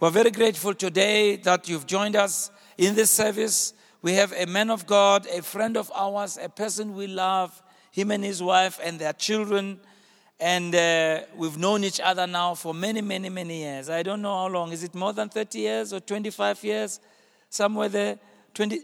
[0.00, 3.74] We're very grateful today that you've joined us in this service.
[4.00, 7.62] We have a man of God, a friend of ours, a person we love,
[7.92, 9.78] him and his wife and their children.
[10.40, 13.90] And uh, we've known each other now for many, many, many years.
[13.90, 14.72] I don't know how long.
[14.72, 16.98] Is it more than 30 years or 25 years?
[17.50, 18.18] Somewhere there.
[18.54, 18.80] 20,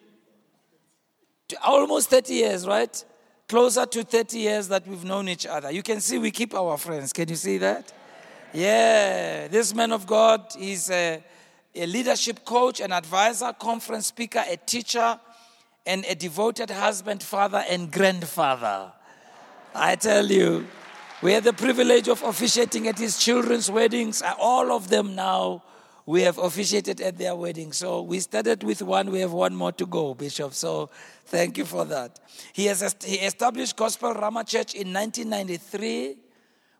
[1.64, 3.04] almost 30 years, right?
[3.48, 5.70] Closer to 30 years that we've known each other.
[5.70, 7.14] You can see we keep our friends.
[7.14, 7.90] Can you see that?
[8.52, 11.22] Yeah, this man of God is a,
[11.74, 15.18] a leadership coach, an advisor, conference speaker, a teacher,
[15.84, 18.92] and a devoted husband, father, and grandfather.
[19.74, 20.66] I tell you,
[21.22, 24.22] we had the privilege of officiating at his children's weddings.
[24.22, 25.62] Uh, all of them now,
[26.06, 27.72] we have officiated at their wedding.
[27.72, 30.54] So we started with one, we have one more to go, Bishop.
[30.54, 30.88] So
[31.26, 32.20] thank you for that.
[32.52, 36.16] He, has, he established Gospel Rama Church in 1993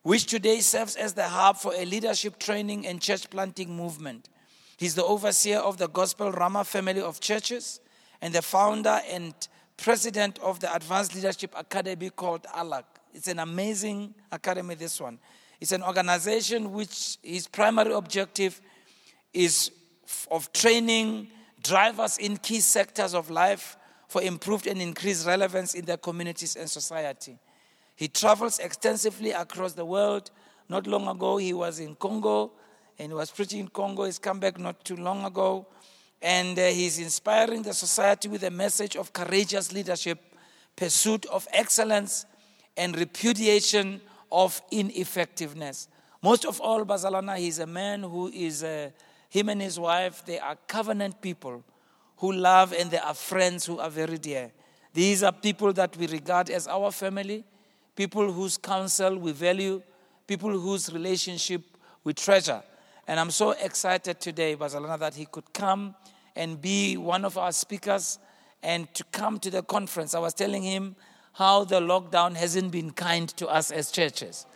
[0.07, 4.29] which today serves as the hub for a leadership training and church planting movement.
[4.77, 7.81] He's the overseer of the Gospel Rama family of churches
[8.23, 9.35] and the founder and
[9.77, 12.85] president of the Advanced Leadership Academy called ALAC.
[13.15, 15.19] It's an amazing academy, this one.
[15.61, 18.61] It's an organization which its primary objective
[19.35, 19.73] is
[20.31, 21.27] of training
[21.65, 26.71] drivers in key sectors of life for improved and increased relevance in their communities and
[26.71, 27.41] society.
[27.97, 30.31] He travels extensively across the world.
[30.69, 32.53] Not long ago, he was in Congo
[32.99, 34.05] and he was preaching in Congo.
[34.05, 35.67] He's come back not too long ago.
[36.21, 40.19] And uh, he's inspiring the society with a message of courageous leadership,
[40.77, 42.27] pursuit of excellence,
[42.77, 45.89] and repudiation of ineffectiveness.
[46.23, 48.91] Most of all, Bazalana, he's a man who is, uh,
[49.31, 51.65] him and his wife, they are covenant people
[52.19, 54.51] who love and they are friends who are very dear.
[54.93, 57.45] These are people that we regard as our family
[57.97, 59.83] people whose counsel we value,
[60.27, 61.63] people whose relationship
[62.05, 62.63] we treasure.
[63.09, 65.95] And I'm so excited today, Bazalana, that he could come
[66.37, 68.19] and be one of our speakers
[68.63, 70.15] and to come to the conference.
[70.15, 70.95] I was telling him
[71.33, 74.47] how the lockdown hasn't been kind to us as churches.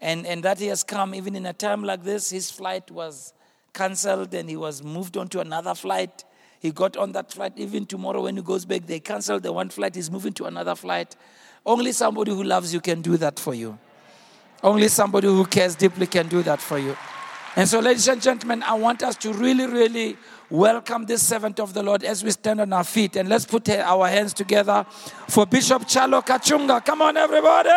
[0.00, 2.30] And, and that he has come even in a time like this.
[2.30, 3.32] His flight was
[3.74, 6.24] cancelled and he was moved on to another flight.
[6.60, 7.52] He got on that flight.
[7.56, 9.94] Even tomorrow, when he goes back, they canceled the one flight.
[9.94, 11.16] He's moving to another flight.
[11.68, 13.78] Only somebody who loves you can do that for you.
[14.62, 16.96] Only somebody who cares deeply can do that for you.
[17.56, 20.16] And so, ladies and gentlemen, I want us to really, really
[20.48, 23.16] welcome this servant of the Lord as we stand on our feet.
[23.16, 24.86] And let's put our hands together
[25.28, 26.82] for Bishop Tshalo Katshunga.
[26.86, 27.68] Come on, everybody.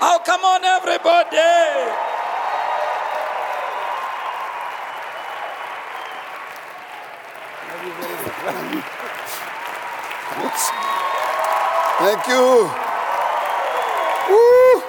[0.00, 1.36] Oh, come on, everybody.
[8.48, 8.97] Thank you.
[14.28, 14.82] Woo.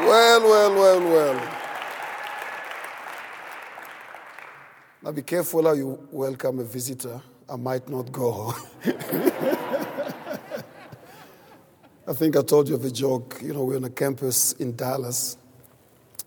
[0.00, 1.58] Well, well, well, well.
[5.02, 7.20] Now be careful how you welcome a visitor.
[7.48, 8.54] I might not go.
[12.06, 13.40] I think I told you of a joke.
[13.42, 15.36] You know, we're on a campus in Dallas,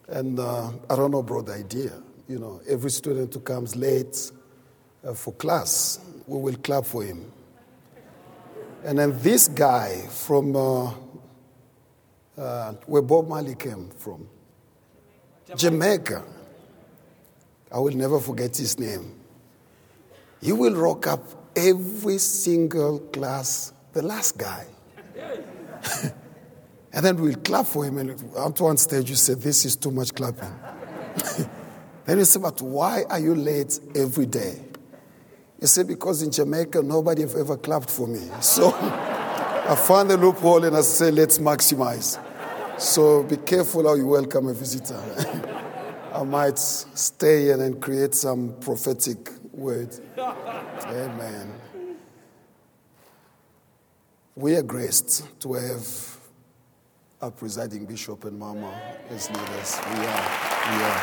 [0.10, 1.94] and uh, I don't know, bro, the idea.
[2.28, 4.32] You know, every student who comes late
[5.08, 7.32] uh, for class, we will clap for him.
[8.84, 10.94] And then this guy from uh,
[12.38, 14.28] uh, where Bob Marley came from,
[15.56, 16.24] Jamaica.
[17.72, 19.16] I will never forget his name.
[20.42, 21.24] He will rock up
[21.56, 24.66] every single class, the last guy.
[26.94, 27.98] and then we'll clap for him.
[27.98, 30.54] And onto one stage, you said, This is too much clapping.
[32.06, 34.60] then he said, But why are you late every day?
[35.62, 38.28] He said, because in Jamaica, nobody have ever clapped for me.
[38.42, 42.20] So I found the loophole and I said, let's maximize.
[42.80, 45.00] So be careful how you welcome a visitor.
[46.16, 49.96] I might stay and then create some prophetic word.
[50.18, 51.54] Amen.
[54.36, 56.18] We are graced to have
[57.22, 58.74] our presiding bishop and mama
[59.12, 59.80] as leaders.
[59.86, 60.26] We are.
[60.66, 61.02] We are.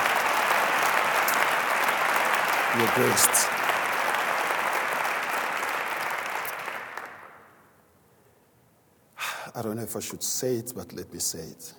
[2.76, 3.57] We are graced.
[9.58, 11.72] I don't know if I should say it, but let me say it.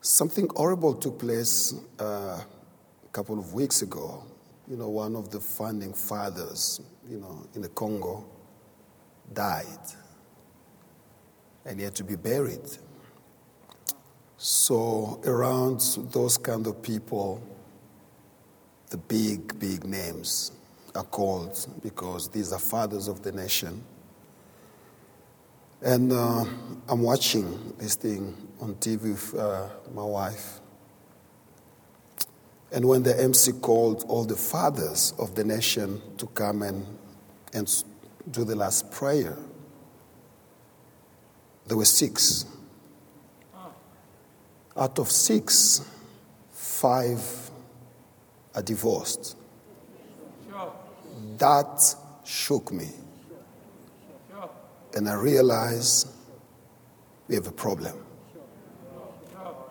[0.00, 4.22] Something horrible took place uh, a couple of weeks ago.
[4.68, 6.80] You know, one of the founding fathers,
[7.10, 8.24] you know, in the Congo
[9.32, 9.66] died
[11.64, 12.70] and he had to be buried.
[14.36, 15.80] So, around
[16.12, 17.42] those kind of people,
[18.90, 20.52] the big, big names
[20.94, 23.82] are called because these are fathers of the nation
[25.84, 26.46] And uh,
[26.88, 30.60] I'm watching this thing on TV with uh, my wife.
[32.72, 36.86] And when the MC called all the fathers of the nation to come and,
[37.52, 37.84] and
[38.30, 39.36] do the last prayer,
[41.66, 42.46] there were six.
[44.74, 45.86] Out of six,
[46.50, 47.50] five
[48.54, 49.36] are divorced.
[51.36, 51.94] That
[52.24, 52.88] shook me.
[54.94, 56.06] And I realize
[57.28, 57.96] we have a problem.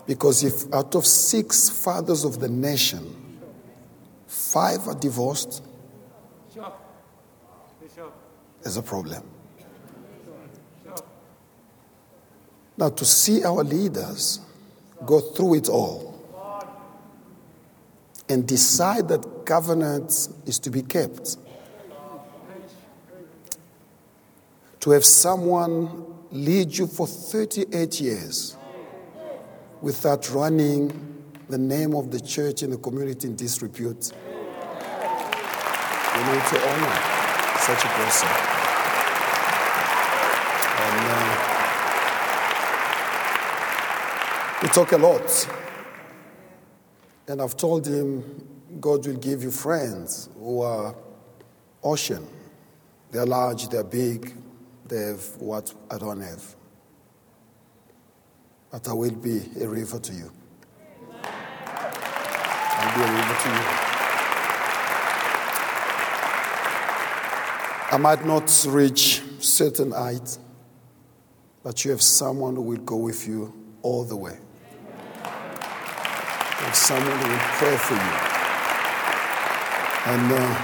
[0.06, 3.40] Because if out of six fathers of the nation,
[4.28, 5.64] five are divorced,
[8.62, 9.24] there's a problem.
[12.78, 14.40] Now, to see our leaders
[15.06, 16.14] go through it all
[18.28, 21.38] and decide that covenant is to be kept,
[24.84, 28.58] to have someone lead you for 38 years
[29.82, 33.88] without running the name of the church in the community in disrepute.
[33.88, 33.94] We
[36.20, 37.00] need to honor
[37.60, 38.28] such a person.
[40.80, 41.36] And, uh,
[44.64, 45.48] we talk a lot.
[47.30, 48.22] And I've told him
[48.82, 50.94] God will give you friends who are
[51.82, 52.28] ocean.
[53.12, 54.44] They're large, they're big,
[54.96, 56.56] have what I don't have
[58.74, 60.32] but I will be a river to you.
[61.24, 63.66] I'll be a river to you.
[67.92, 70.40] I might not reach certain height,
[71.64, 73.54] but you have someone who will go with you
[73.84, 74.40] all the way.
[75.22, 75.30] You
[76.66, 78.00] have someone who will pray for you.
[80.08, 80.56] And uh,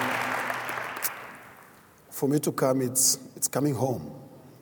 [2.10, 4.19] for me to come, it's, it's coming home.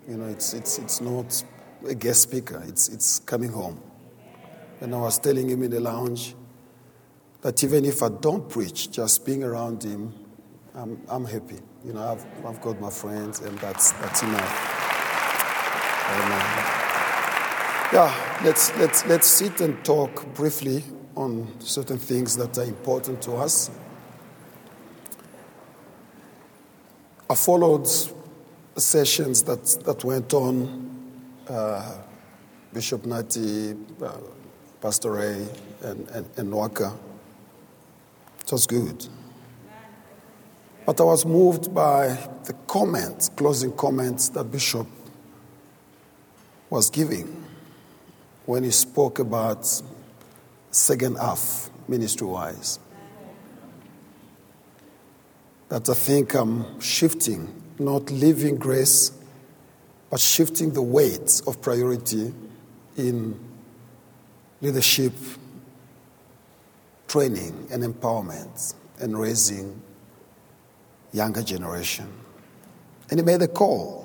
[0.07, 1.44] You know, it's, it's, it's not
[1.86, 2.63] a guest speaker.
[2.65, 3.81] It's, it's coming home.
[4.80, 6.33] And I was telling him in the lounge
[7.42, 10.13] that even if I don't preach, just being around him,
[10.74, 11.59] I'm, I'm happy.
[11.83, 14.42] You know, I've, I've got my friends, and that's, that's enough.
[16.10, 16.74] And, uh,
[17.94, 20.83] yeah, let's, let's, let's sit and talk briefly
[21.15, 23.71] on certain things that are important to us.
[27.30, 27.88] I followed
[28.81, 30.89] sessions that, that went on
[31.50, 31.97] uh,
[32.74, 34.12] Bishop Nati, uh,
[34.81, 35.47] Pastor Ray,
[35.81, 36.94] and, and, and Waka.
[38.41, 39.07] It was good.
[40.85, 44.88] But I was moved by the comments, closing comments that Bishop
[46.69, 47.45] was giving
[48.45, 49.69] when he spoke about
[50.71, 52.79] second half ministry wise.
[55.69, 59.12] That I think I'm shifting, not leaving grace
[60.09, 62.33] but shifting the weight of priority
[62.95, 63.39] in
[64.62, 65.13] leadership
[67.07, 69.81] training and empowerment and raising
[71.12, 72.07] younger generation.
[73.09, 74.03] And he made a call.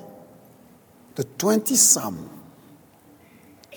[1.15, 2.29] The 20 some,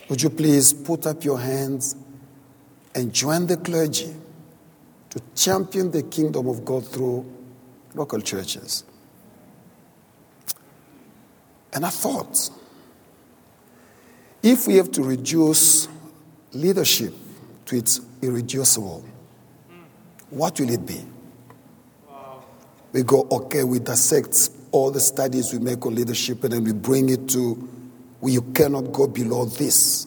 [0.09, 1.97] would you please put up your hands
[2.95, 4.15] and join the clergy
[5.11, 7.27] to champion the kingdom of God through
[7.95, 8.85] local churches?
[11.77, 12.49] And I thought,
[14.43, 15.89] if we have to reduce
[16.53, 17.13] leadership
[17.67, 19.05] to its irreducible,
[20.31, 21.05] what will it be?
[22.93, 26.73] We go, okay, we dissect all the studies we make on leadership and then we
[26.73, 27.69] bring it to
[28.23, 30.07] well, you cannot go below this.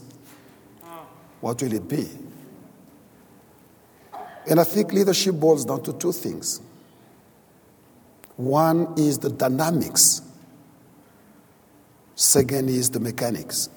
[1.40, 2.10] What will it be?
[4.50, 6.62] And I think leadership boils down to two things.
[8.38, 10.24] One is the dynamics
[12.20, 13.70] Second is the mechanics.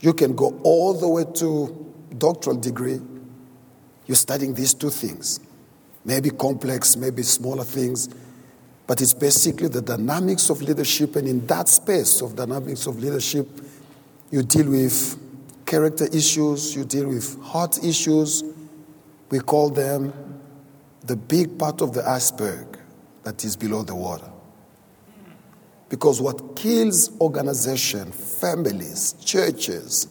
[0.00, 3.00] You can go all the way to doctoral degree.
[4.06, 5.40] You're studying these two things.
[6.04, 8.10] Maybe complex, maybe smaller things,
[8.86, 11.16] but it's basically the dynamics of leadership.
[11.16, 13.48] And in that space of dynamics of leadership,
[14.30, 15.18] you deal with
[15.64, 18.44] character issues, you deal with heart issues.
[19.30, 20.12] We call them
[21.06, 22.78] the big part of the iceberg
[23.22, 24.29] that is below the water.
[25.90, 30.08] Because what kills organization, families, churches,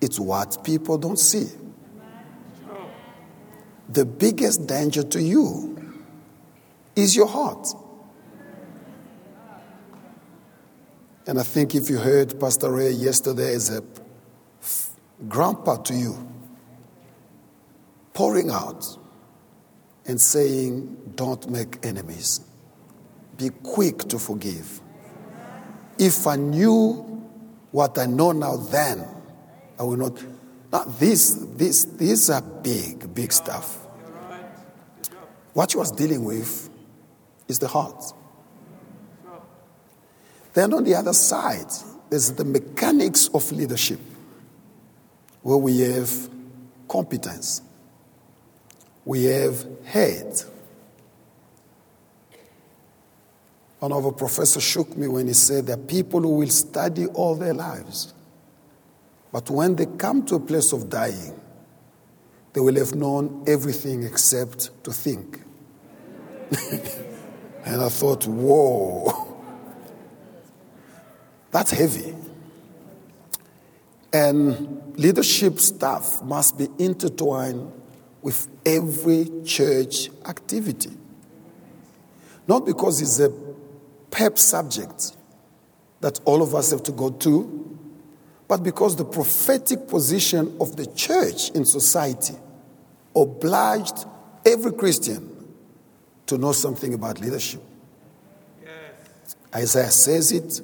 [0.00, 1.48] it's what people don't see.
[3.88, 5.94] The biggest danger to you
[6.96, 7.68] is your heart.
[11.26, 13.82] And I think if you heard Pastor Ray yesterday as a
[15.28, 16.28] grandpa to you,
[18.12, 18.86] pouring out
[20.06, 22.42] and saying, Don't make enemies.
[23.36, 24.82] Be quick to forgive.
[25.98, 26.92] If I knew
[27.70, 29.06] what I know now then,
[29.78, 30.22] I will not.
[30.72, 33.78] Now, these, these, these are big, big stuff.
[35.52, 36.68] What he was dealing with
[37.46, 38.04] is the heart.
[40.52, 41.70] Then on the other side,
[42.10, 44.00] there's the mechanics of leadership,
[45.42, 46.30] where we have
[46.88, 47.60] competence,
[49.04, 50.42] we have head.
[53.84, 57.04] One of our professors shook me when he said there are people who will study
[57.04, 58.14] all their lives,
[59.30, 61.38] but when they come to a place of dying,
[62.54, 65.38] they will have known everything except to think.
[67.66, 69.36] and I thought, whoa.
[71.50, 72.14] That's heavy.
[74.14, 77.70] And leadership staff must be intertwined
[78.22, 80.96] with every church activity.
[82.48, 83.43] Not because it's a
[84.14, 85.16] pep subject
[86.00, 87.78] that all of us have to go to,
[88.46, 92.34] but because the prophetic position of the church in society
[93.16, 94.06] obliged
[94.46, 95.52] every Christian
[96.26, 97.60] to know something about leadership.
[98.62, 99.34] Yes.
[99.52, 100.60] Isaiah says it,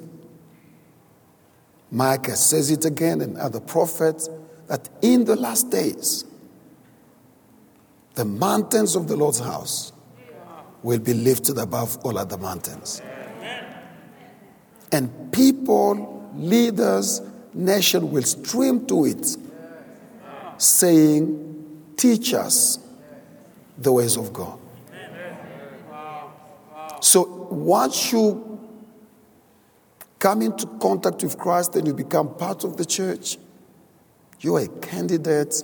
[1.91, 4.29] Micah says it again, and other prophets,
[4.67, 6.23] that in the last days,
[8.13, 9.91] the mountains of the Lord's house
[10.83, 13.01] will be lifted above all other mountains.
[14.91, 17.21] And people, leaders,
[17.53, 19.37] nation will stream to it,
[20.57, 21.47] saying,
[21.95, 22.79] Teach us
[23.77, 24.57] the ways of God.
[26.99, 28.59] So once you
[30.19, 33.37] come into contact with Christ and you become part of the church,
[34.39, 35.63] you are a candidate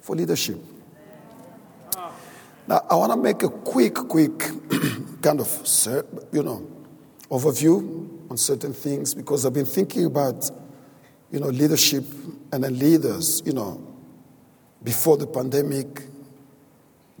[0.00, 0.58] for leadership.
[2.66, 4.38] Now, I want to make a quick, quick
[5.22, 6.66] kind of, you know,
[7.28, 10.50] overview on certain things because I've been thinking about,
[11.30, 12.04] you know, leadership
[12.50, 13.86] and then leaders, you know,
[14.82, 16.02] before the pandemic,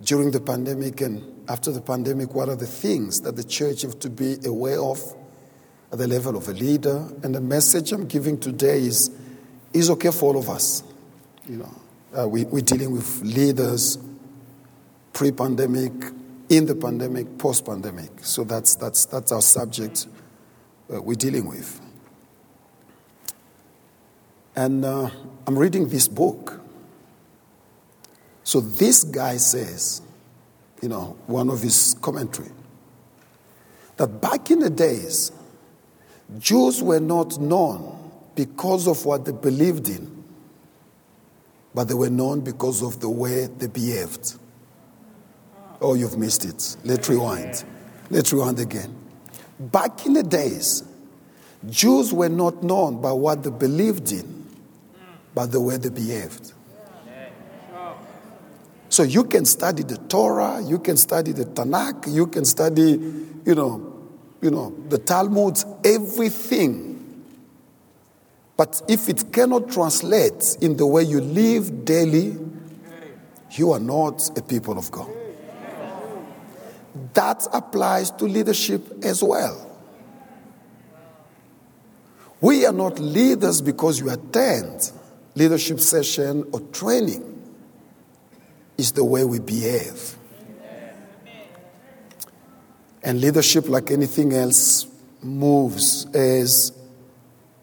[0.00, 2.34] during the pandemic, and after the pandemic.
[2.34, 4.98] What are the things that the church have to be aware of?
[5.92, 7.06] at the level of a leader.
[7.22, 9.10] And the message I'm giving today is,
[9.74, 10.82] is okay for all of us.
[11.46, 11.74] You know,
[12.18, 13.98] uh, we, we're dealing with leaders
[15.12, 15.92] pre-pandemic,
[16.48, 18.24] in the pandemic, post-pandemic.
[18.24, 20.06] So that's, that's, that's our subject
[20.88, 21.80] we're dealing with.
[24.54, 25.10] And uh,
[25.46, 26.60] I'm reading this book.
[28.44, 30.02] So this guy says,
[30.82, 32.50] you know, one of his commentary,
[33.96, 35.32] that back in the days,
[36.38, 40.24] Jews were not known because of what they believed in,
[41.74, 44.36] but they were known because of the way they behaved.
[45.80, 46.76] Oh, you've missed it.
[46.84, 47.64] Let's rewind.
[48.10, 49.01] Let's rewind again.
[49.58, 50.82] Back in the days,
[51.68, 54.46] Jews were not known by what they believed in,
[55.34, 56.52] but the way they behaved.
[58.88, 62.90] So you can study the Torah, you can study the Tanakh, you can study,
[63.46, 63.92] you know,
[64.42, 67.24] you know, the Talmud, everything.
[68.56, 72.36] But if it cannot translate in the way you live daily,
[73.52, 75.11] you are not a people of God.
[77.14, 79.68] That applies to leadership as well.
[82.40, 84.90] We are not leaders because you attend
[85.34, 87.28] leadership session or training.
[88.76, 90.16] It's the way we behave.
[93.04, 94.86] And leadership, like anything else,
[95.22, 96.72] moves as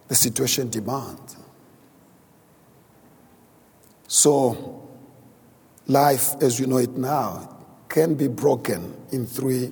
[0.08, 1.38] the situation demands.
[4.08, 4.88] So,
[5.88, 7.59] life as you know it now
[7.90, 9.72] can be broken in three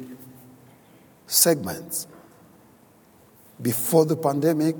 [1.27, 2.07] segments.
[3.61, 4.75] Before the pandemic,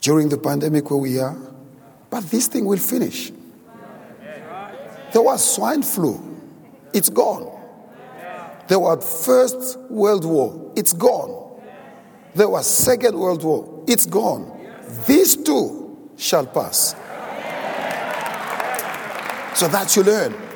[0.00, 1.36] during the pandemic where we are,
[2.08, 3.30] but this thing will finish.
[5.12, 6.20] There was swine flu,
[6.92, 7.58] it's gone.
[8.68, 11.60] There was First World War, it's gone.
[12.34, 14.56] There was Second World War, it's gone.
[15.06, 16.94] These two shall pass.
[19.58, 20.49] So that you learn.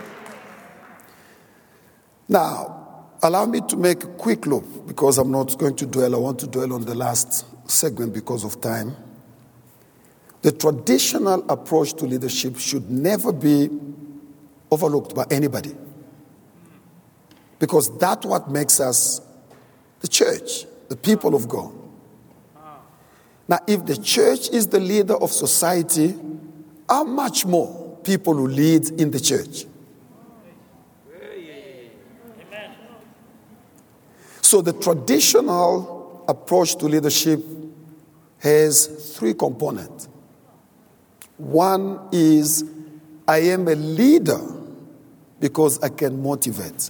[2.29, 6.15] Now, allow me to make a quick loop because I'm not going to dwell.
[6.15, 8.97] I want to dwell on the last segment because of time.
[10.43, 13.71] The traditional approach to leadership should never be
[14.71, 15.75] overlooked by anybody.
[17.59, 19.21] Because that's what makes us
[20.01, 21.73] the church, the people of God.
[23.49, 26.15] Now, if the church is the leader of society,
[26.89, 29.67] how much more people who lead in the church?
[34.55, 37.43] So, the traditional approach to leadership
[38.39, 40.09] has three components.
[41.39, 42.65] One is
[43.27, 44.41] I am a leader
[45.41, 46.89] because I can motivate.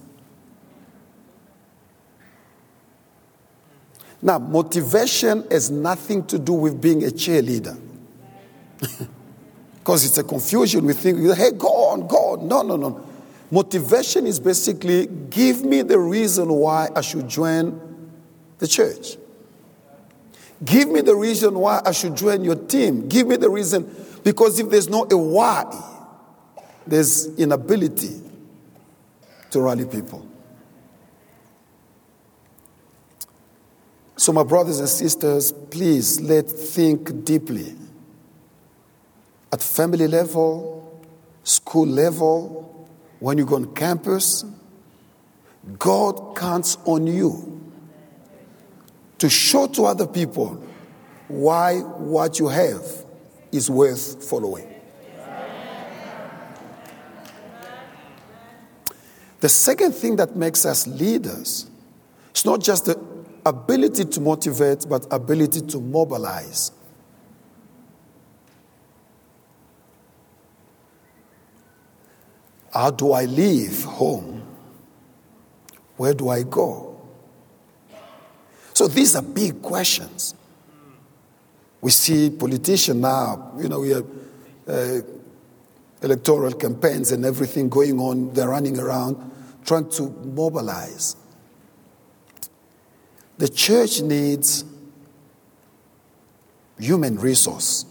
[4.20, 7.80] Now, motivation has nothing to do with being a cheerleader.
[9.78, 10.84] Because it's a confusion.
[10.84, 12.46] We think, hey, go on, go on.
[12.46, 13.06] No, no, no.
[13.50, 17.80] Motivation is basically give me the reason why I should join
[18.58, 19.16] the church.
[20.64, 23.08] Give me the reason why I should join your team.
[23.08, 23.90] Give me the reason,
[24.22, 25.64] because if there's no a why,
[26.86, 28.20] there's inability
[29.50, 30.26] to rally people.
[34.16, 37.74] So, my brothers and sisters, please let's think deeply
[39.52, 41.04] at family level,
[41.42, 42.73] school level,
[43.24, 44.44] when you go on campus.
[45.78, 47.72] God counts on you
[49.16, 50.62] to show to other people
[51.28, 52.84] why what you have
[53.50, 54.68] is worth following.
[59.40, 61.70] The second thing that makes us leaders
[62.34, 63.02] is not just the
[63.46, 66.72] ability to motivate, but ability to mobilize.
[72.74, 74.42] How do I leave home?
[75.96, 77.00] Where do I go?
[78.72, 80.34] So these are big questions.
[81.80, 84.06] We see politicians now, you know, we have
[84.66, 85.00] uh,
[86.02, 88.32] electoral campaigns and everything going on.
[88.32, 89.30] They're running around
[89.64, 91.14] trying to mobilize.
[93.38, 94.64] The church needs
[96.76, 97.86] human resource.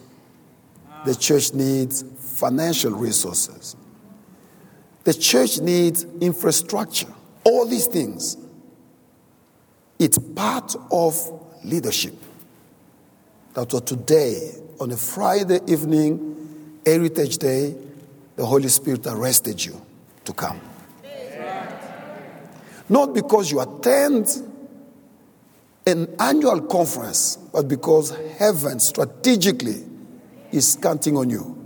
[1.06, 3.78] The church needs financial resources.
[5.03, 7.13] The church needs infrastructure.
[7.43, 8.38] All these things.
[10.00, 11.15] It's part of
[11.63, 12.15] leadership.
[13.53, 17.75] That's what today, on a Friday evening, Heritage Day,
[18.36, 19.79] the Holy Spirit arrested you
[20.25, 20.60] to come.
[22.89, 24.28] Not because you attend
[25.86, 29.84] an annual conference, but because heaven strategically
[30.51, 31.58] is counting on you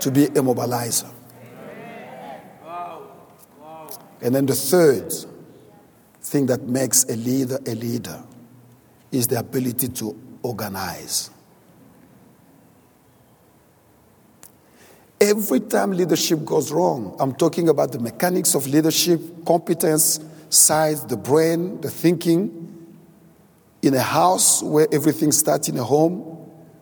[0.00, 1.10] to be a mobilizer.
[4.20, 5.12] And then the third
[6.20, 8.22] thing that makes a leader a leader
[9.12, 11.30] is the ability to organize.
[15.20, 21.16] Every time leadership goes wrong, I'm talking about the mechanics of leadership, competence, size, the
[21.16, 22.62] brain, the thinking.
[23.82, 26.20] In a house where everything starts in a home,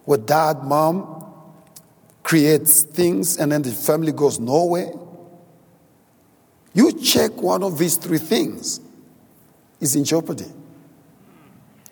[0.04, 1.24] where dad, mom
[2.22, 4.90] creates things and then the family goes nowhere.
[6.74, 8.80] You check one of these three things
[9.80, 10.50] is in jeopardy.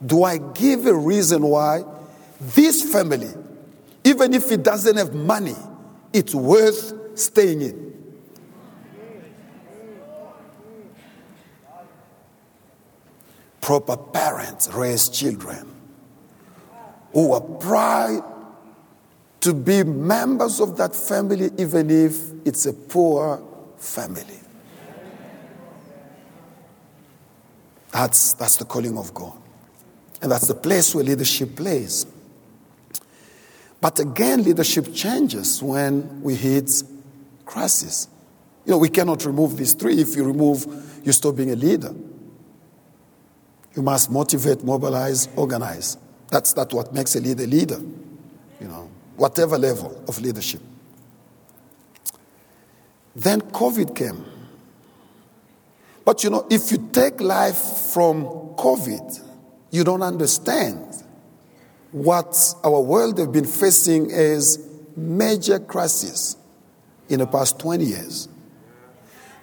[0.05, 1.85] Do I give a reason why
[2.41, 3.33] this family,
[4.03, 5.55] even if it doesn't have money,
[6.13, 7.93] it's worth staying in.
[13.61, 15.71] Proper parents raise children
[17.13, 18.25] who are proud
[19.41, 23.41] to be members of that family, even if it's a poor
[23.77, 24.42] family.
[27.93, 29.35] That's, that's the calling of God.
[30.21, 32.07] And that's the place where leadership plays.
[33.81, 36.71] But again, leadership changes when we hit
[37.45, 38.09] crisis.
[38.65, 40.01] You know, we cannot remove these three.
[40.01, 41.93] If you remove, you stop being a leader.
[43.75, 45.97] You must motivate, mobilize, organize.
[46.29, 47.81] That's, that's what makes a leader a leader.
[48.61, 50.61] You know, whatever level of leadership.
[53.17, 54.25] Then COVID came.
[56.05, 57.57] But you know, if you take life
[57.93, 58.25] from
[58.57, 59.23] COVID,
[59.71, 61.03] you don't understand
[61.93, 64.59] what our world have been facing is
[64.97, 66.37] major crisis
[67.09, 68.29] in the past 20 years.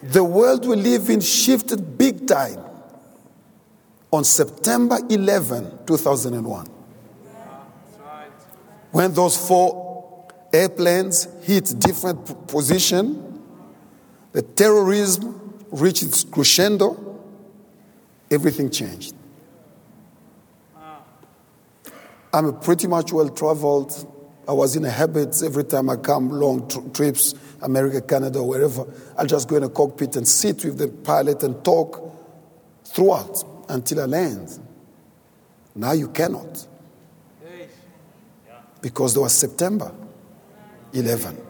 [0.01, 2.59] The world we live in shifted big time
[4.11, 6.67] on September 11, 2001.
[8.91, 13.43] When those four airplanes hit different position,
[14.31, 17.19] the terrorism reached its crescendo,
[18.29, 19.15] everything changed.
[22.33, 23.91] I'm pretty much well traveled.
[24.47, 28.85] I was in a habit every time I come long tr- trips, America, Canada, wherever.
[29.17, 32.15] I'll just go in a cockpit and sit with the pilot and talk
[32.85, 34.59] throughout until I land.
[35.75, 36.67] Now you cannot.
[38.81, 39.91] Because there was September
[40.93, 41.48] 11.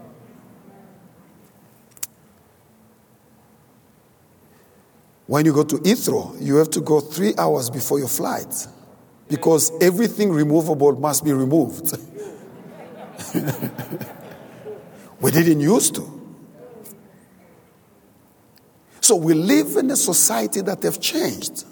[5.29, 8.65] When you go to Heathrow, you have to go three hours before your flight
[9.27, 11.95] because everything removable must be removed.
[15.21, 16.19] we didn't used to.
[19.01, 21.63] So we live in a society that have changed.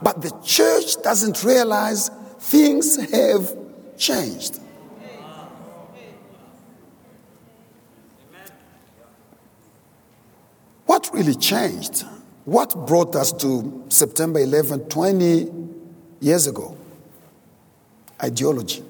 [0.00, 3.54] But the church doesn't realize things have
[3.98, 4.58] changed.
[10.86, 12.06] What really changed?
[12.44, 15.50] What brought us to September 11, 20
[16.20, 16.76] years ago?
[18.22, 18.84] Ideology.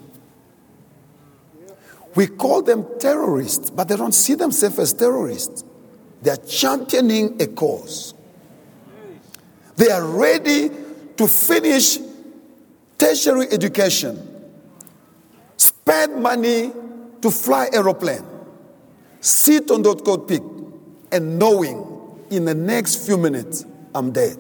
[2.17, 5.65] We call them terrorists, but they don't see themselves as terrorists.
[6.23, 8.15] They are championing a cause.
[9.77, 10.71] They are ready
[11.17, 11.99] to finish
[12.99, 14.29] tertiary education,
[15.57, 16.73] spend money
[17.21, 18.25] to fly aeroplane,
[19.21, 20.43] sit on that cockpit,
[21.11, 21.94] and knowing
[22.37, 24.39] in the next few minutes I'm dead.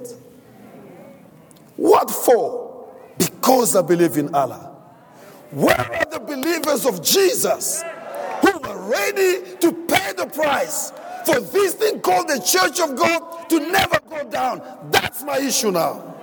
[1.76, 2.88] What for?
[3.18, 4.72] Because I believe in Allah.
[5.50, 7.82] Where are the believers of Jesus
[8.40, 10.92] who are ready to pay the price
[11.24, 14.62] for this thing called the church of God to never go down?
[14.90, 16.14] That's my issue now.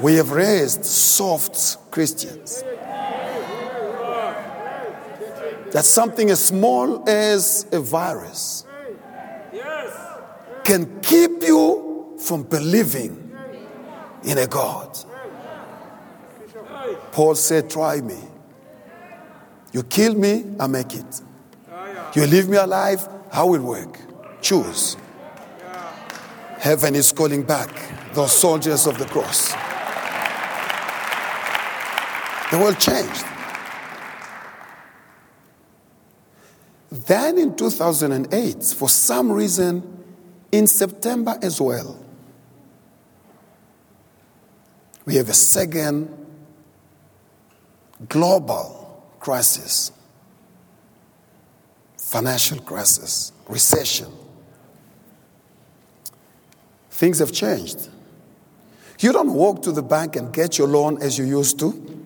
[0.00, 2.64] We have raised soft Christians.
[5.72, 8.64] That something as small as a virus
[10.64, 13.32] can keep you from believing
[14.24, 14.98] in a God.
[17.12, 18.18] Paul said, Try me.
[19.72, 21.22] You kill me, I make it.
[22.14, 23.98] You leave me alive, how will work?
[24.40, 24.96] Choose.
[26.58, 27.70] Heaven is calling back
[28.12, 29.52] those soldiers of the cross.
[32.50, 33.24] The world changed.
[36.90, 39.99] Then in 2008, for some reason,
[40.52, 42.04] in September as well,
[45.04, 46.08] we have a second
[48.08, 49.92] global crisis
[52.10, 54.08] financial crisis, recession.
[56.90, 57.88] Things have changed.
[58.98, 62.04] You don't walk to the bank and get your loan as you used to.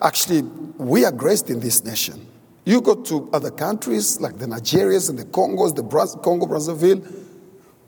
[0.00, 0.42] Actually,
[0.78, 2.26] we are graced in this nation.
[2.66, 5.84] You go to other countries like the Nigerians and the Congos, the
[6.20, 7.00] Congo Brazzaville,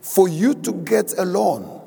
[0.00, 1.80] for you to get a loan,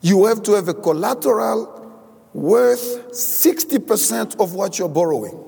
[0.00, 1.92] you have to have a collateral
[2.32, 5.38] worth 60% of what you're borrowing.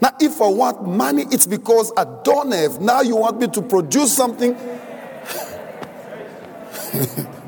[0.00, 2.80] Now, if I want money, it's because I don't have.
[2.80, 4.56] Now you want me to produce something.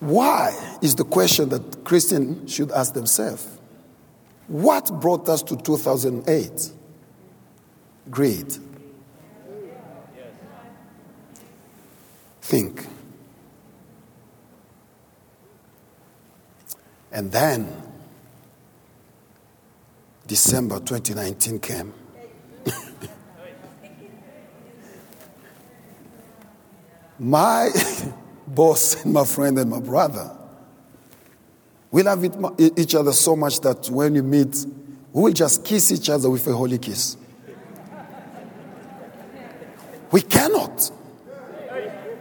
[0.00, 3.46] Why is the question that Christians should ask themselves.
[4.48, 6.70] What brought us to 2008?
[8.10, 8.56] Greed.
[12.40, 12.86] Think.
[17.12, 17.72] And then
[20.26, 21.92] December 2019 came.
[27.18, 27.70] my
[28.54, 30.36] boss and my friend and my brother,
[31.90, 32.24] we love
[32.78, 34.64] each other so much that when we meet,
[35.12, 37.16] we will just kiss each other with a holy kiss.
[40.12, 40.90] We cannot.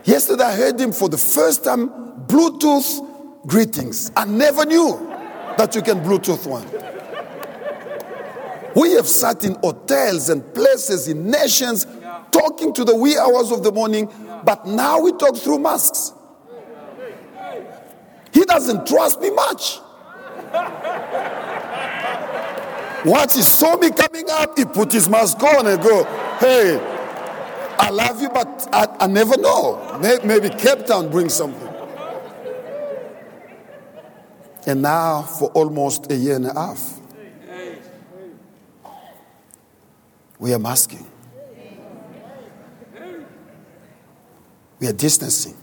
[0.03, 1.89] Yesterday, I heard him for the first time
[2.27, 4.11] Bluetooth greetings.
[4.15, 4.97] I never knew
[5.57, 6.67] that you can Bluetooth one.
[8.75, 11.85] We have sat in hotels and places in nations
[12.31, 14.11] talking to the wee hours of the morning,
[14.43, 16.13] but now we talk through masks.
[18.33, 19.79] He doesn't trust me much.
[23.05, 26.03] Once he saw me coming up, he put his mask on and go,
[26.39, 26.77] Hey,
[27.79, 29.99] I love you, but I, I never know.
[30.23, 31.67] Maybe Cape Town brings something.
[34.67, 36.99] And now, for almost a year and a half,
[40.37, 41.07] we are masking.
[44.79, 45.57] We are distancing.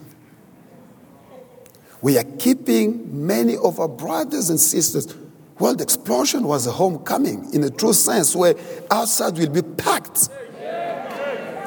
[2.02, 5.14] We are keeping many of our brothers and sisters.
[5.58, 8.54] The explosion was a homecoming in a true sense where
[8.90, 10.28] outside will be packed.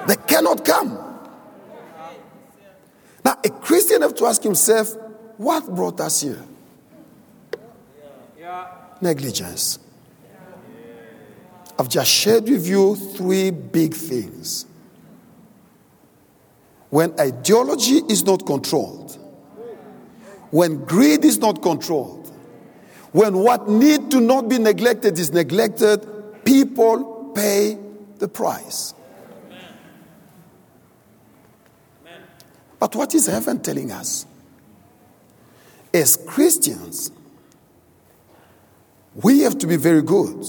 [0.08, 0.98] They cannot come.
[3.26, 4.96] Now, a Christian have to ask himself,
[5.38, 6.44] what brought us here?
[9.02, 9.80] Negligence.
[11.78, 14.66] I've just shared with you three big things.
[16.90, 19.19] When ideology is not controlled,
[20.52, 22.32] when greed is not controlled,
[23.12, 26.06] when what need to not be neglected is neglected,
[26.46, 27.78] people pay
[28.18, 28.94] the price.
[32.80, 34.26] But what is heaven telling us?
[35.94, 37.12] As Christians,
[39.16, 40.46] we have to be very good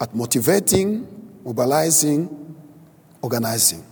[0.00, 1.06] at motivating,
[1.44, 2.56] mobilizing,
[3.20, 3.84] organizing.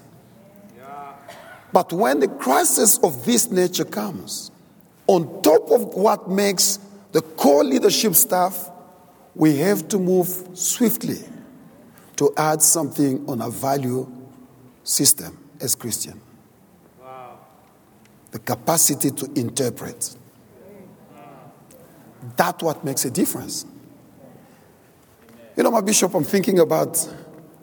[1.72, 4.49] But when the crisis of this nature comes,
[5.10, 6.78] on top of what makes
[7.10, 8.70] the core leadership staff,
[9.34, 11.18] we have to move swiftly
[12.14, 14.08] to add something on our value
[14.84, 16.20] system as Christian.
[17.02, 17.40] Wow.
[18.30, 20.16] The capacity to interpret.
[22.36, 23.66] That's what makes a difference.
[25.56, 27.04] You know, my bishop, I'm thinking about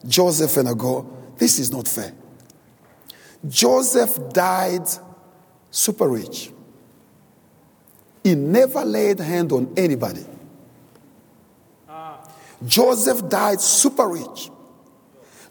[0.06, 2.12] Joseph and I go, this is not fair.
[3.48, 4.90] Joseph died
[5.72, 6.52] super rich.
[8.28, 10.26] He never laid hand on anybody.
[12.66, 14.52] Joseph died super rich.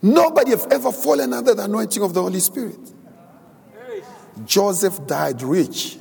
[0.03, 2.79] Nobody have ever fallen under the anointing of the Holy Spirit.
[4.45, 5.97] Joseph died rich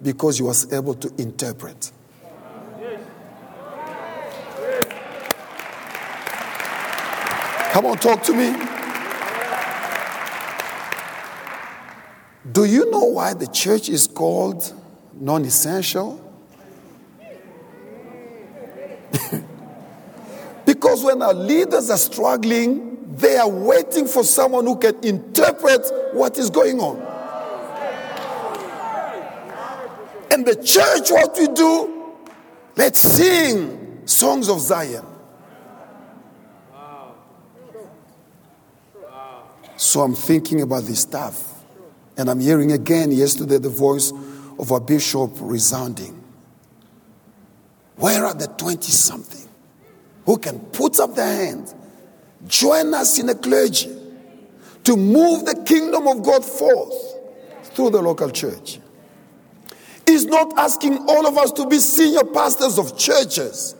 [0.00, 1.90] because he was able to interpret.
[7.72, 8.52] Come on, talk to me.
[12.52, 14.72] Do you know why the church is called
[15.22, 16.18] non essential?
[20.66, 26.36] because when our leaders are struggling, they are waiting for someone who can interpret what
[26.38, 27.00] is going on.
[30.32, 32.16] And the church, what we do,
[32.74, 35.06] let's sing songs of Zion.
[39.76, 41.64] So I'm thinking about this stuff.
[42.16, 44.12] And I'm hearing again yesterday the voice
[44.58, 46.22] of our bishop resounding.
[47.96, 49.48] Where are the 20 something
[50.24, 51.74] who can put up their hands,
[52.46, 53.96] join us in the clergy
[54.84, 56.94] to move the kingdom of God forth
[57.64, 58.80] through the local church?
[60.06, 63.76] He's not asking all of us to be senior pastors of churches,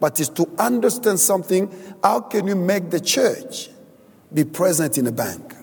[0.00, 1.70] but is to understand something.
[2.02, 3.68] How can you make the church
[4.32, 5.54] be present in a bank?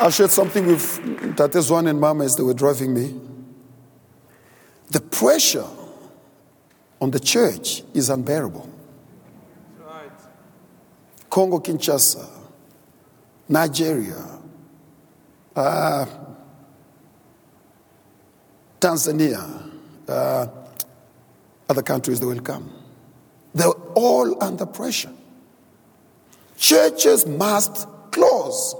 [0.00, 0.96] I shared something with
[1.36, 3.14] Tate Zwan and Mama as they were driving me.
[4.90, 5.66] The pressure
[7.00, 8.68] on the church is unbearable.
[9.80, 10.10] Right.
[11.30, 12.28] Congo Kinshasa,
[13.48, 14.40] Nigeria,
[15.54, 16.06] uh,
[18.80, 19.70] Tanzania,
[20.08, 20.46] uh,
[21.68, 22.70] other countries that will come.
[23.54, 25.12] They're all under pressure.
[26.56, 28.74] Churches must close.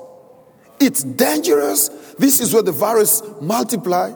[0.81, 1.89] It's dangerous.
[2.19, 4.13] This is where the virus multiply.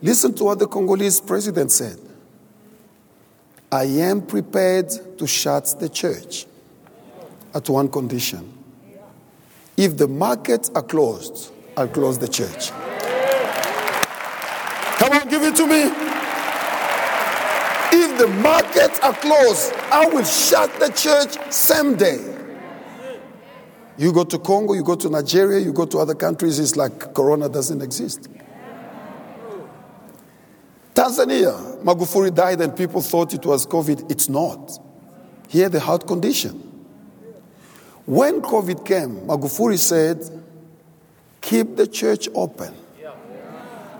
[0.00, 1.98] Listen to what the Congolese president said.
[3.70, 6.46] I am prepared to shut the church
[7.54, 8.52] at one condition.
[9.76, 12.70] If the markets are closed, I'll close the church.
[14.98, 15.90] Come on, give it to me.
[17.94, 22.31] If the markets are closed, I will shut the church same day.
[23.98, 27.14] You go to Congo, you go to Nigeria, you go to other countries, it's like
[27.14, 28.28] Corona doesn't exist.
[30.94, 34.10] Tanzania, Magufuli died and people thought it was COVID.
[34.10, 34.78] It's not.
[35.48, 36.52] He had a heart condition.
[38.06, 40.18] When COVID came, Magufuli said,
[41.40, 42.74] keep the church open.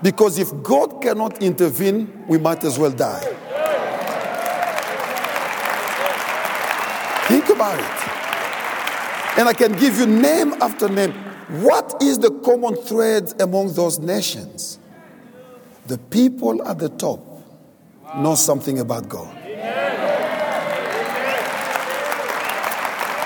[0.03, 3.21] Because if God cannot intervene, we might as well die.
[7.29, 8.02] Think about it.
[9.39, 11.13] And I can give you name after name.
[11.63, 14.79] What is the common thread among those nations?
[15.87, 17.21] The people at the top
[18.17, 19.35] know something about God.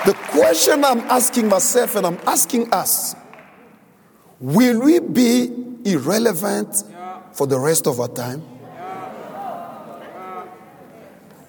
[0.05, 3.15] The question I'm asking myself and I'm asking us
[4.39, 5.51] will we be
[5.83, 6.83] irrelevant
[7.33, 8.39] for the rest of our time?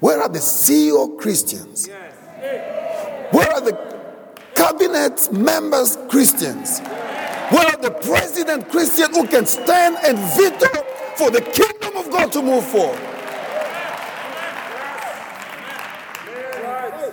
[0.01, 1.89] Where are the CEO Christians?
[1.89, 3.98] Where are the
[4.59, 6.81] cabinet members Christians?
[7.51, 10.83] Where are the president Christians who can stand and veto
[11.17, 12.99] for the kingdom of God to move forward?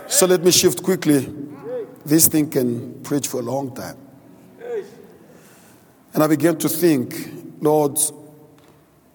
[0.08, 1.32] So let me shift quickly.
[2.06, 3.98] This thing can preach for a long time.
[6.14, 7.14] And I began to think,
[7.62, 8.00] Lord,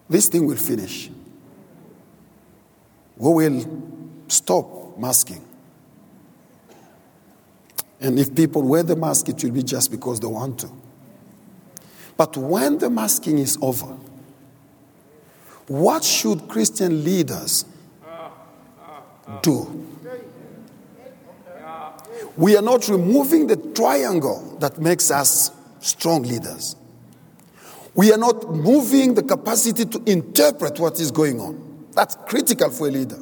[0.09, 1.09] this thing will finish.
[3.17, 3.83] We will
[4.27, 5.50] stop masking.
[8.01, 10.69] And if people wear the mask, it will be just because they want to.
[12.17, 13.97] But when the masking is over,
[15.67, 17.65] what should Christian leaders
[19.41, 19.87] do.
[22.37, 26.75] We are not removing the triangle that makes us strong leaders.
[27.93, 31.87] We are not moving the capacity to interpret what is going on.
[31.93, 33.19] That's critical for a leader.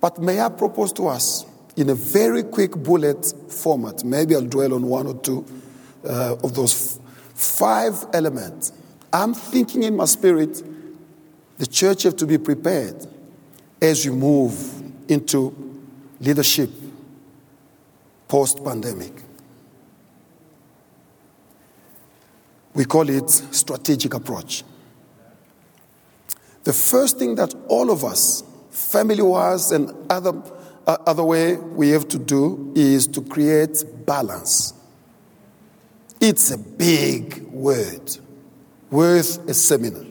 [0.00, 4.74] But may I propose to us in a very quick bullet format, maybe I'll dwell
[4.74, 5.44] on one or two
[6.04, 7.02] uh, of those f-
[7.34, 8.72] five elements.
[9.12, 10.62] I'm thinking in my spirit
[11.58, 13.06] the church have to be prepared
[13.80, 15.54] as you move into
[16.20, 16.70] leadership
[18.28, 19.12] post pandemic.
[22.74, 24.64] We call it strategic approach.
[26.64, 30.32] The first thing that all of us, family wise and other,
[30.86, 34.74] other way, we have to do is to create balance.
[36.20, 38.16] It's a big word,
[38.90, 40.04] worth a seminar.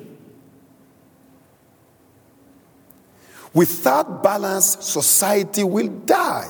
[3.54, 6.50] Without balance, society will die.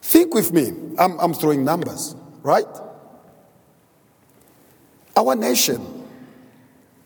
[0.00, 0.72] Think with me.
[0.98, 2.66] I'm, I'm throwing numbers, right?
[5.16, 6.06] Our nation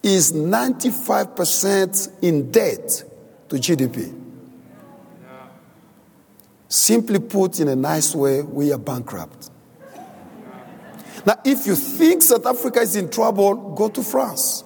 [0.03, 3.05] is 95% in debt
[3.49, 4.24] to GDP.
[6.75, 9.49] Simply put, in a nice way, we are bankrupt.
[11.25, 14.65] Now, if you think South Africa is in trouble, go to France.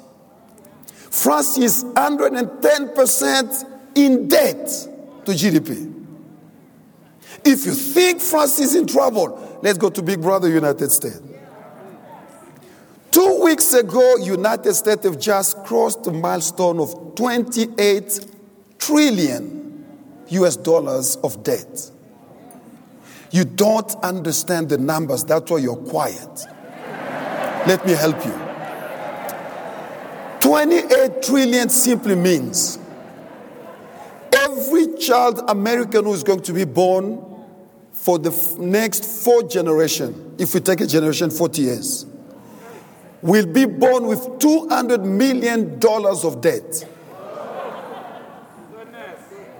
[1.10, 4.66] France is 110% in debt
[5.26, 5.92] to GDP.
[7.44, 11.20] If you think France is in trouble, let's go to Big Brother United States.
[13.10, 18.26] Two weeks ago, United States have just crossed the milestone of 28
[18.78, 19.84] trillion
[20.28, 21.90] US dollars of debt.
[23.30, 26.46] You don't understand the numbers, that's why you're quiet.
[27.66, 28.48] Let me help you.
[30.40, 32.78] 28 trillion simply means
[34.32, 37.24] every child American who is going to be born
[37.92, 42.06] for the f- next four generation, if we take a generation 40 years,
[43.20, 46.88] will be born with $200 million of debt.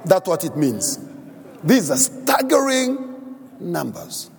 [0.04, 1.00] That's what it means.
[1.64, 3.07] These are staggering
[3.60, 4.30] numbers.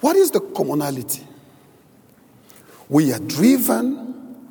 [0.00, 1.22] What is the commonality?
[2.88, 4.46] We are driven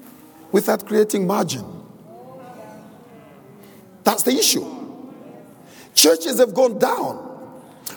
[0.51, 1.63] without creating margin.
[4.03, 4.65] That's the issue.
[5.93, 7.21] Churches have gone down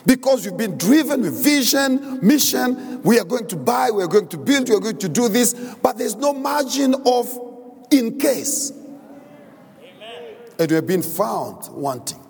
[0.07, 3.03] because you've been driven with vision, mission.
[3.03, 5.29] We are going to buy, we are going to build, we are going to do
[5.29, 7.39] this, but there's no margin of
[7.91, 8.73] in case.
[10.59, 12.28] And we have been found wanting.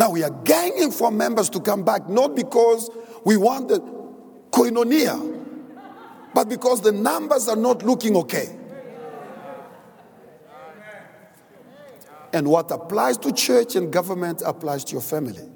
[0.00, 2.88] Now we are ganging for members to come back, not because
[3.22, 3.80] we want the
[4.50, 5.44] koinonia,
[6.32, 8.56] but because the numbers are not looking okay.
[12.32, 15.46] And what applies to church and government applies to your family.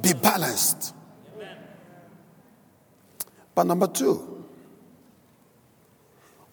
[0.00, 0.94] Be balanced.
[3.54, 4.46] But number two,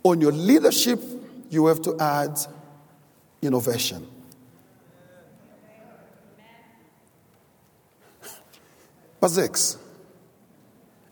[0.03, 1.01] on your leadership,
[1.49, 2.37] you have to add
[3.41, 4.09] innovation.
[9.25, 9.77] Physics.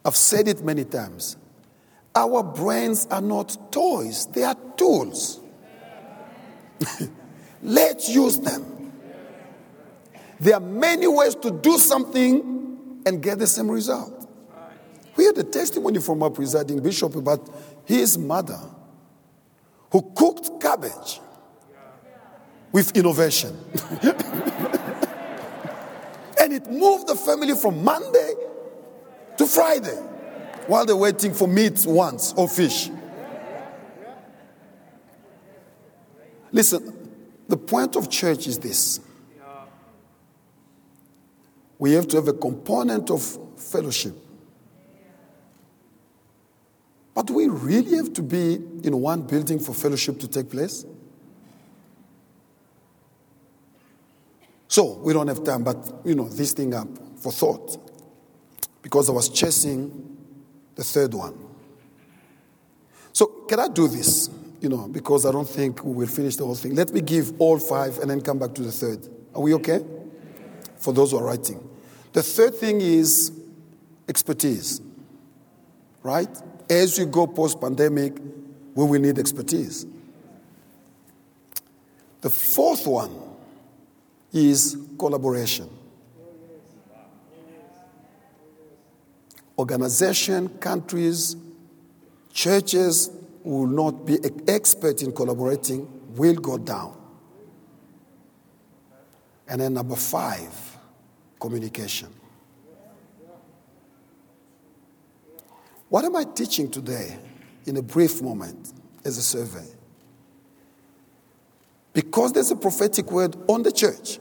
[0.06, 1.36] I've said it many times.
[2.14, 5.40] Our brains are not toys, they are tools.
[7.64, 8.92] Let's use them.
[10.40, 14.30] There are many ways to do something and get the same result.
[15.16, 17.50] We had a testimony from our presiding bishop about
[17.84, 18.60] his mother
[19.92, 21.20] who cooked cabbage
[22.72, 23.58] with innovation.
[26.44, 28.34] and it moved the family from Monday
[29.38, 29.96] to Friday
[30.68, 32.90] while they're waiting for meat once or fish.
[36.52, 37.10] Listen,
[37.48, 39.00] the point of church is this
[41.80, 43.22] we have to have a component of
[43.58, 44.14] fellowship.
[47.14, 50.86] But we really have to be in one building for fellowship to take place?
[54.74, 57.78] So we don't have time, but you know, this thing up for thought.
[58.82, 60.18] Because I was chasing
[60.74, 61.38] the third one.
[63.12, 64.32] So can I do this?
[64.62, 66.74] You know, because I don't think we will finish the whole thing.
[66.74, 69.08] Let me give all five and then come back to the third.
[69.36, 69.86] Are we okay?
[70.78, 71.64] For those who are writing.
[72.14, 73.32] The third thing is
[74.10, 74.82] expertise.
[76.02, 76.36] Right?
[76.68, 78.18] As you go post pandemic,
[78.74, 79.86] we will need expertise.
[82.22, 83.23] The fourth one
[84.34, 85.70] is collaboration.
[89.58, 91.38] Organization, countries
[92.34, 93.12] churches
[93.44, 94.18] will not be
[94.48, 97.00] expert in collaborating will go down.
[99.48, 100.78] And then number five,
[101.40, 102.10] communication.
[105.90, 107.20] What am I teaching today
[107.66, 108.74] in a brief moment
[109.06, 109.68] as a survey?
[111.92, 114.18] Because there's a prophetic word on the church,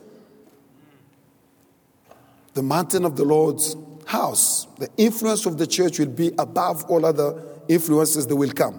[2.55, 3.77] the mountain of the Lord's
[4.07, 8.75] house, the influence of the church will be above all other influences that will come.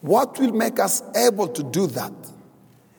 [0.00, 2.12] What will make us able to do that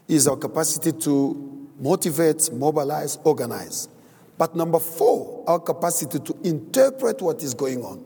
[0.07, 3.89] is our capacity to motivate, mobilize, organize.
[4.37, 8.05] But number four, our capacity to interpret what is going on.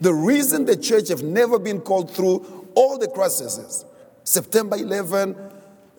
[0.00, 3.84] The reason the church have never been called through all the crises,
[4.24, 5.34] September 11,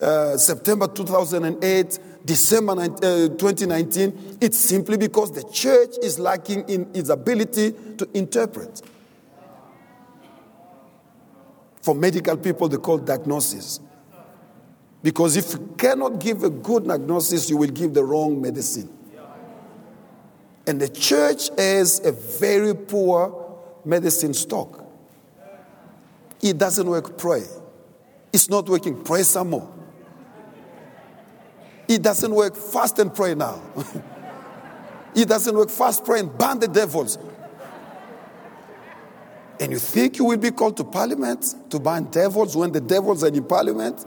[0.00, 6.88] uh, September 2008, December 19, uh, 2019, it's simply because the church is lacking in
[6.94, 8.82] its ability to interpret.
[11.82, 13.80] For medical people, they call diagnosis.
[15.02, 18.90] Because if you cannot give a good diagnosis, you will give the wrong medicine.
[20.66, 24.84] And the church has a very poor medicine stock.
[26.42, 27.42] It doesn't work, pray.
[28.32, 29.77] It's not working, pray some more.
[31.88, 33.62] It doesn't work, fast and pray now.
[35.14, 37.18] it doesn't work, fast, pray and ban the devils.
[39.58, 43.24] And you think you will be called to parliament to ban devils when the devils
[43.24, 44.04] are in parliament?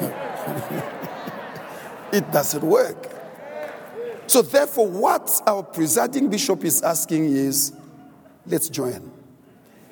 [2.12, 3.08] it doesn't work.
[4.28, 7.72] So, therefore, what our presiding bishop is asking is
[8.46, 9.10] let's join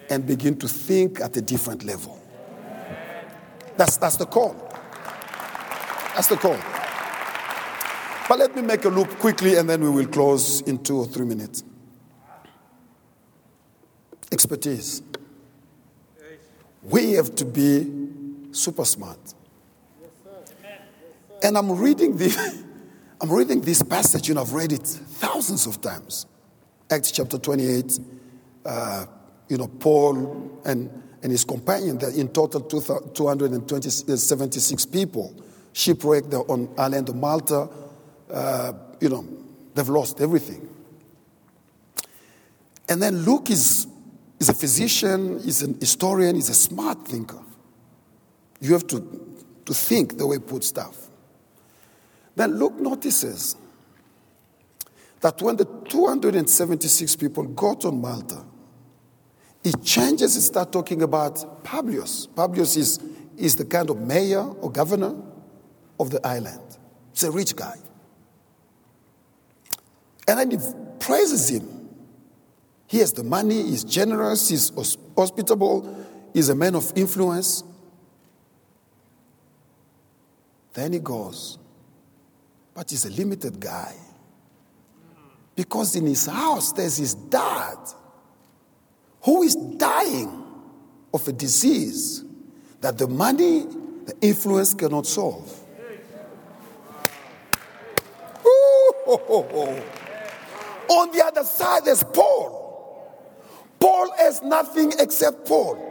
[0.09, 2.19] and begin to think at a different level.
[3.77, 4.55] That's, that's the call.
[6.14, 6.59] That's the call.
[8.29, 11.07] But let me make a loop quickly and then we will close in two or
[11.07, 11.64] three minutes.
[14.31, 15.03] Expertise.
[16.83, 17.91] We have to be
[18.53, 19.18] super smart.
[21.43, 22.31] And I'm reading the
[23.20, 26.26] I'm reading this passage, you know, I've read it thousands of times.
[26.89, 27.99] Acts chapter 28,
[28.64, 29.07] uh,
[29.49, 30.89] you know, Paul and,
[31.22, 35.35] and his companion, that in total 276 people
[35.72, 37.68] shipwrecked on island of Malta.
[38.31, 39.26] Uh, you know,
[39.74, 40.68] they've lost everything.
[42.89, 43.87] And then Luke is,
[44.41, 47.41] is a physician, he's an historian, he's a smart thinker.
[48.61, 51.09] You have to, to think the way he puts stuff.
[52.35, 53.57] Then Luke notices
[55.20, 58.45] that when the 276 people got on Malta,
[59.62, 62.26] he changes and starts talking about Publius.
[62.35, 63.01] Publius is,
[63.37, 65.16] is the kind of mayor or governor
[65.99, 66.61] of the island.
[67.12, 67.76] He's a rich guy.
[70.29, 70.59] And then he
[71.01, 71.89] praises him.
[72.87, 74.70] He has the money, he's generous, he's
[75.16, 77.64] hospitable, he's a man of influence.
[80.74, 81.59] Then he goes,
[82.74, 83.95] but he's a limited guy.
[85.57, 87.79] Because in his house, there's his dad
[89.22, 90.45] who is dying
[91.12, 92.22] of a disease
[92.81, 93.66] that the money,
[94.05, 95.64] the influence cannot solve.
[98.47, 99.83] Ooh.
[100.89, 102.59] On the other side, there's Paul.
[103.78, 105.84] Paul has nothing except Paul.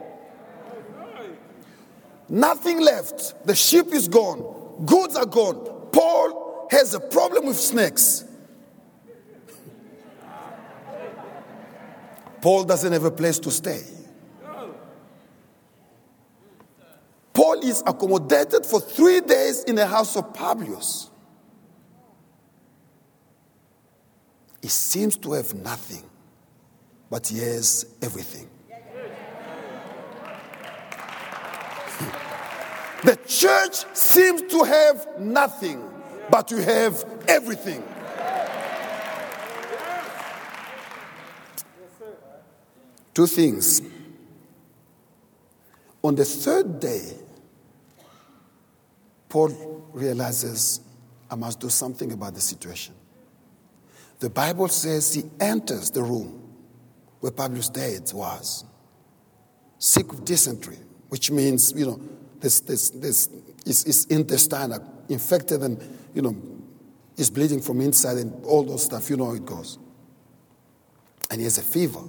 [2.29, 3.45] Nothing left.
[3.45, 4.83] The ship is gone.
[4.85, 5.89] Goods are gone.
[5.91, 8.25] Paul has a problem with snakes.
[12.41, 13.83] Paul doesn't have a place to stay.
[17.33, 21.09] Paul is accommodated for three days in the house of Publius.
[24.67, 26.03] He seems to have nothing,
[27.09, 28.49] but he has everything.
[33.05, 35.89] the church seems to have nothing,
[36.29, 37.81] but you have everything.
[43.13, 43.81] Two things.
[46.03, 47.13] On the third day,
[49.29, 50.81] Paul realizes,
[51.31, 52.95] I must do something about the situation.
[54.19, 56.43] The Bible says he enters the room
[57.19, 58.65] where Publius dead was,
[59.77, 60.77] sick of dysentery,
[61.09, 62.01] which means, you know,
[62.39, 63.29] this, this, this
[63.65, 64.73] is, intestine
[65.09, 65.81] infected and
[66.17, 66.35] you know,
[67.15, 69.07] is bleeding from inside and all those stuff.
[69.09, 69.77] You know how it goes.
[71.29, 72.01] And he has a fever.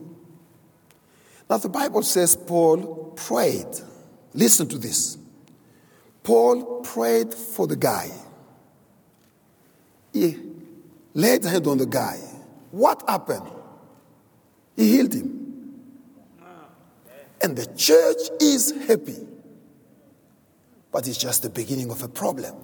[1.51, 3.67] Now, the Bible says Paul prayed.
[4.33, 5.19] Listen to this.
[6.23, 8.11] Paul prayed for the guy.
[10.13, 10.39] He
[11.19, 12.17] laid hand on the guy.
[12.71, 13.51] What happened?
[14.77, 15.35] He healed him.
[17.43, 19.27] And the church is happy.
[20.93, 22.55] But it's just the beginning of a problem.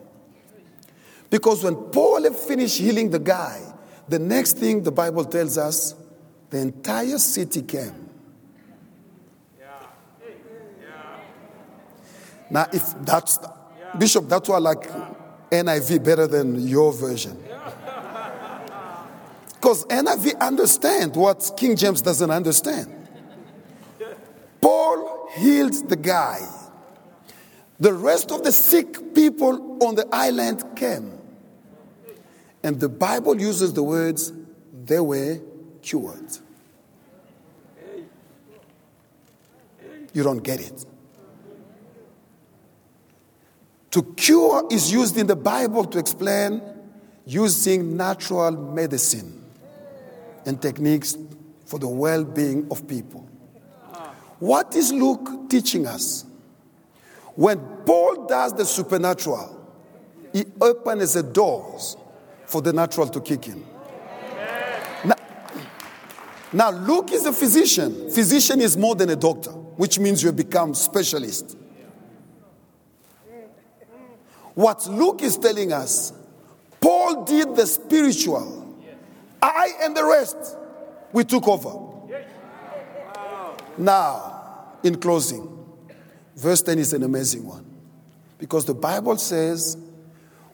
[1.31, 3.61] Because when Paul finished healing the guy,
[4.09, 5.95] the next thing the Bible tells us,
[6.51, 8.09] the entire city came.
[12.51, 13.39] Now, if that's,
[13.99, 14.89] Bishop, that's why I like
[15.51, 17.43] NIV better than your version.
[19.65, 23.09] Because NIV understand what King James doesn't understand.
[24.61, 26.47] Paul healed the guy.
[27.81, 31.19] The rest of the sick people on the island came.
[32.63, 34.35] And the Bible uses the words,
[34.85, 35.41] they were
[35.81, 36.37] cured.
[40.13, 40.85] You don't get it.
[43.93, 46.61] To cure is used in the Bible to explain
[47.25, 49.41] using natural medicine
[50.47, 51.17] and techniques
[51.67, 53.29] for the well being of people.
[54.39, 56.25] What is Luke teaching us?
[57.35, 59.61] When Paul does the supernatural,
[60.33, 61.97] he opens the doors
[62.47, 63.65] for the natural to kick in.
[65.05, 65.15] Now,
[66.53, 68.11] now, Luke is a physician.
[68.11, 71.57] Physician is more than a doctor, which means you become specialist.
[74.55, 76.13] What Luke is telling us,
[76.81, 78.64] Paul did the spiritual.
[79.45, 80.57] I and the rest,
[81.13, 81.81] we took over.
[83.77, 85.49] Now, in closing,
[86.35, 87.65] verse 10 is an amazing one.
[88.39, 89.77] Because the Bible says,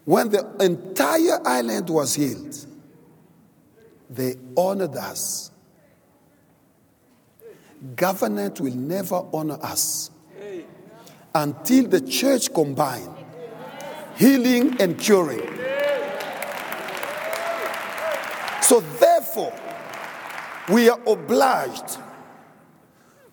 [0.04, 2.66] when the entire island was healed,
[4.08, 5.50] they honored us.
[7.94, 10.10] Government will never honor us
[11.34, 13.08] until the church combine
[14.16, 15.59] healing and curing.
[18.70, 19.52] So, therefore,
[20.68, 21.98] we are obliged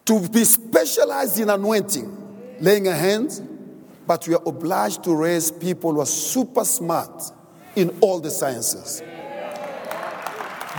[0.06, 3.48] to be specialized in anointing, laying a hand,
[4.08, 7.32] but we are obliged to raise people who are super smart
[7.76, 9.04] in all the sciences.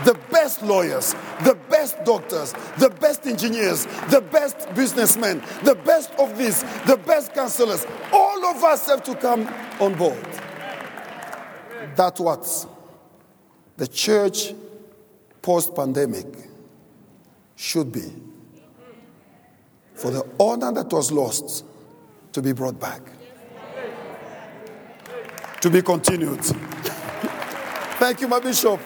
[0.04, 6.36] The best lawyers, the best doctors, the best engineers, the best businessmen, the best of
[6.36, 9.46] this, the best counselors, all of us have to come
[9.78, 10.26] on board.
[11.94, 12.44] That's what
[13.78, 14.54] the church
[15.40, 16.26] post pandemic
[17.56, 18.12] should be.
[19.94, 21.64] For the honor that was lost
[22.32, 23.00] to be brought back,
[25.60, 26.40] to be continued.
[27.98, 28.80] Thank you, my bishop.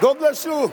[0.00, 0.72] God bless you.